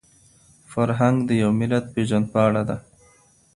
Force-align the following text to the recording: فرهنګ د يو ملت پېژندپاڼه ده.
فرهنګ 0.71 1.17
د 1.27 1.29
يو 1.41 1.49
ملت 1.59 1.85
پېژندپاڼه 1.93 2.61
ده. 2.69 2.77